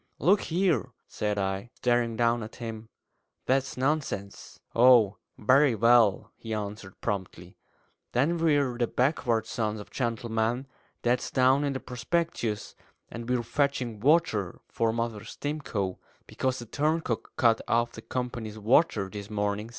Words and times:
"Look 0.17 0.41
here," 0.41 0.93
said 1.07 1.37
I, 1.37 1.69
staring 1.75 2.15
down 2.17 2.41
at 2.41 2.55
him, 2.55 2.89
"that's 3.45 3.77
nonsense!" 3.77 4.59
"Oh, 4.73 5.17
very 5.37 5.75
well," 5.75 6.31
he 6.37 6.55
answered 6.55 6.99
promptly; 7.01 7.55
"then 8.13 8.37
we're 8.39 8.79
the 8.79 8.87
'Backward 8.87 9.45
Sons 9.45 9.79
of 9.79 9.91
Gentlemen' 9.91 10.65
that's 11.03 11.29
down 11.29 11.63
in 11.63 11.73
the 11.73 11.79
prospectus 11.79 12.73
and 13.11 13.29
we're 13.29 13.43
fetching 13.43 13.99
water 13.99 14.61
for 14.67 14.91
Mother 14.91 15.23
Stimcoe, 15.23 15.99
because 16.25 16.57
the 16.57 16.65
turncock 16.65 17.35
cut 17.35 17.61
off 17.67 17.91
the 17.91 18.01
company's 18.01 18.57
water 18.57 19.07
this 19.07 19.29
morning! 19.29 19.69